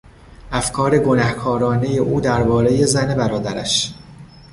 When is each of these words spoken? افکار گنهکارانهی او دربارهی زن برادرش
افکار 0.51 0.97
گنهکارانهی 0.97 1.97
او 1.97 2.21
دربارهی 2.21 2.85
زن 2.85 3.15
برادرش 3.17 3.93